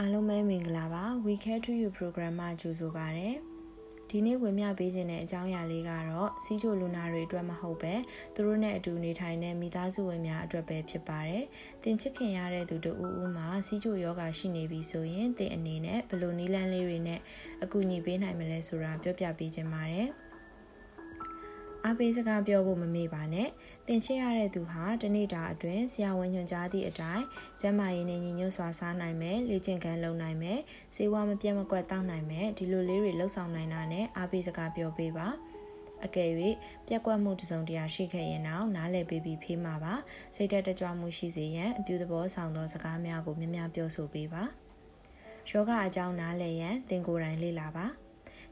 [0.00, 3.28] အားလုံးပဲမင်္ဂလာပါ We Care to You program မှာကြိုဆိုပါရစေ။
[4.10, 7.94] ဒီနေ့ဝင်မြပေးခြင်းတဲ့အကြောင်းအရာလေးကတော့စီးချိုလူနာတွေအတွက်မဟုတ်ပဲ
[8.34, 11.44] သူတို့နဲ့အတူနေထိုင်တဲ့မိသားစုဝင်များအတွက်ပဲဖြစ်ပါတယ်။
[11.84, 17.20] တင်ချစ်ခင်ရတဲ့သူတို့ဦးဦးမှာစီးချိုယောဂရှိနေပြီဆိုရင်တင်အနေနဲ့ဘယ်လိုနည်းလမ်းလေးတွေနဲ့
[17.62, 20.08] အကူအညီပေးနိုင်မလဲဆိုတာပြောပြပေးခြင်းပါတယ်။
[21.88, 23.48] အားပေးစကားပြောဖို့မမေ့ပါနဲ့
[23.88, 27.24] တင်ချစ်ရတဲ့သူဟာတနေ့တာအတွင်းဆရာဝန်ညွှန်ကြားသည့်အတိုင်း
[27.60, 30.58] ကျန်းမာရေးနဲ့ညီညွတ်စွာစားနိုင်မယ်လေ့ကျင့်ခန်းလုပ်နိုင်မယ်
[30.96, 35.28] စေဝါမပြတ်မကွက်တောက်နိုင်မယ်ဒီလိုလေးတွေလှုပ်ဆောင်နိုင်တာနဲ့အားပေးစကားပြောပေးပါ
[36.04, 36.30] အကယ်၍
[36.86, 39.94] ပြက်ကွက်မှုတစုံတရာရှိခဲ့ရင်တော့နားလည်ပေးပြီးဖေးမှာပါ
[40.34, 44.42] စိတ်သက်တကြွမှုရှိစေရန်အပြုသဘောဆောင်သောစကားများကိုများများပြောဆိုပေးပါ
[45.50, 47.86] ယောဂအကြောင်းနားလည်ရန်သင်ကိုယ်တိုင်လေ့လာပါ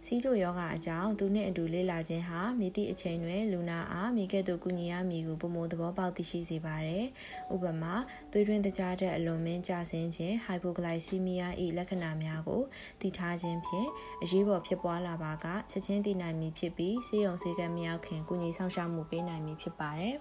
[0.08, 7.04] စီးချိုယောဂအကြောင်းသူနှင့်အတူလေ့လာခြင်းဟာမိသည့်အချိန်တွင်လူနာအားမိခဲ့သို့ကူညီရမည်ကိုပုံမသဘောပေါက်သိရှိစေပါသည်။
[7.54, 7.94] ဥပမာ
[8.32, 11.46] သွေးတွင်းတကြားတဲ့အလွန်မင်းကျဆင်းခြင်း hypoglycemia
[11.78, 12.62] ၏လက္ခဏာများကို
[13.00, 13.88] သိထားခြင်းဖြင့်
[14.22, 20.16] အရေးပေါ်ဖြစ်ပွားလာပါကချက်ချင်းသိနိုင်မည်ဖြစ်ပြီးဆေးရုံဆေးကမ်းမရောက်ခင်ကူညီဆောင်ရှားမှုပေးနိုင်မည်ဖြစ်ပါတယ်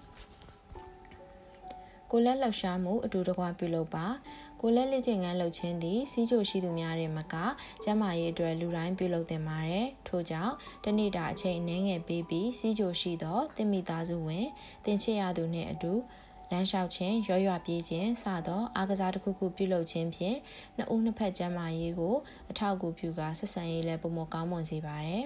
[2.10, 4.06] ကိုလက်လှောက်ရှားမှုအတူတကွပြုလုပ်ပါ
[4.68, 7.34] ကိုလက်လက်ကျင့်ငန်းလှုပ်ခြင်းသည်စီးချိုရှိသူများရဲ့မက
[7.82, 14.46] ကျန်းမာရေးအတွက်လူတိုင်းပြုလုပ်သင့်ပါတယ်ထို့ကြောင့်တနေ့တာအချိန်အနည်းငယ်ပေးပြီးစီးချိုရှိသောတင်မိသားစုဝင်
[14.84, 15.92] တင်ချစ်ရသူနှင့်အတူ
[16.50, 20.36] လမ်းလျှောက်ခြင်းရွရွပြေးခြင်းစသောအားကစားတစ်ခုခုပြုလုပ်ခြင်းဖြင့်
[20.76, 22.14] နှစ်ဦးနှစ်ဖက်ကျန်းမာရေးကို
[22.50, 25.24] အထောက်အကူပြုကာဆက်ဆံရေးလည်းပုံမကောင်းမွန်စေပါတယ်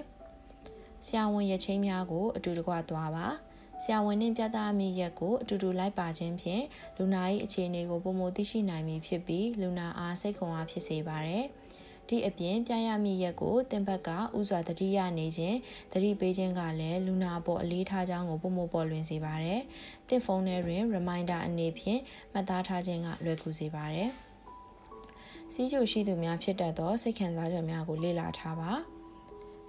[1.05, 3.27] ။ဆရာဝန်ရချင်းများကိုအတူတကွသွားပါ။
[3.83, 6.63] ဆရာဝန်နှင့်ပြသမိရက်ကိုအတူတူလိုက်ပါခြင်းဖြင့်
[6.97, 11.45] လူနာ၏အခြေအနေကိုပုံမသိရှိနိုင်မည်ဖြစ်ပြီးလူနာအားစိတ်ခွန်အားဖြစ်စေပါတယ်။
[12.07, 15.57] ဒီအပြင်ပြရမည့်ရက်ကိုတင်ဘက်ကဥစွာတတိယနေခြင်း
[15.93, 19.61] တတိပေးခြင်းကလည်းလူနာပေါ်အလေးထားကြောင်းကိုပုံမပေါ်လွင်စေပါတယ်။
[20.09, 22.01] တစ်ဖုန်းထဲတွင် reminder အနေဖြင့်
[22.33, 24.09] မှတ်သားထားခြင်းကလွယ်ကူစေပါတယ်။
[25.53, 28.73] စီးကြိုရှိသူများဖြစ်တတ်သောစိတ်ခံစားချက်များကိုလေ့လာထားပါ။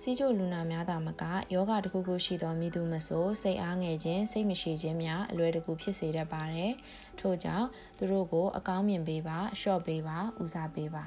[0.04, 1.22] စီးချိုလူနာများသာမက
[1.54, 6.72] ယောဂတစ်ခုခုရှိသောမိသူမဆိုစိတ်အားငယ်ခြင်းစိတ်မရှိခြင်းများအလွယ်တကူဖြစ်စေတတ်ပါတယ်။
[7.20, 7.66] ထို့ကြောင့်
[7.98, 11.04] သူတို့ကိုအကောင်းမြင်ပေးပါ၊ရှော့ပေးပါ၊ဦးစားပေးပါ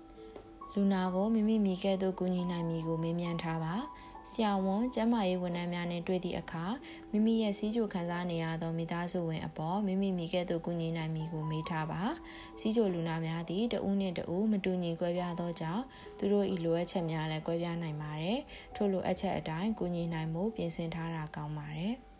[0.74, 3.74] ။လူနာကိုမိမိမိကဲ့သို့ကူညီနိုင်မည်ကိုမေးမြန်းထားပါ။
[4.30, 6.64] ဆရာဝန်ကျန်းမာရေးဝန်ထမ်းများနဲ့တွေ့သည့်အခါ
[7.10, 12.02] မိမိရဲ့စီးကြိုခံစားနေရသောမိသားစုဝင်အပေါ်မိမိမိကဲ့သို့ကူညီနိုင်မည်ကိုမေးထားပါ
[12.60, 15.84] စီးကြိုလူနာများသည်တဦးနှင့်တဦးမတူညီကွဲပြားသောကြောင့်
[16.18, 18.40] သူတို့၏လိုအပ်ချက်များလည်းကွဲပြားနိုင်ပါတယ်
[18.76, 22.11] ထို့လိုအပ်ချက်အတိုင်းကူညီနိုင်မှုပြင်ဆင်ထားတာကောင်းပါတယ်